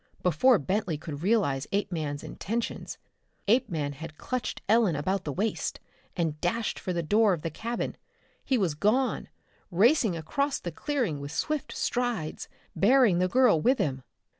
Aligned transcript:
Before 0.23 0.57
Bentley 0.57 0.97
could 0.97 1.21
realize 1.21 1.67
Apeman's 1.71 2.23
intentions, 2.23 2.97
Apeman 3.47 3.93
had 3.93 4.17
clutched 4.17 4.63
Ellen 4.67 4.95
about 4.95 5.25
the 5.25 5.31
waist 5.31 5.79
and 6.17 6.41
dashed 6.41 6.79
for 6.79 6.91
the 6.91 7.03
door 7.03 7.33
of 7.33 7.43
the 7.43 7.51
cabin. 7.51 7.95
He 8.43 8.57
was 8.57 8.73
gone, 8.73 9.29
racing 9.69 10.17
across 10.17 10.59
the 10.59 10.71
clearing 10.71 11.19
with 11.19 11.31
swift 11.31 11.71
strides, 11.77 12.49
bearing 12.75 13.19
the 13.19 13.27
girl 13.27 13.61
with 13.61 13.77
him. 13.77 14.01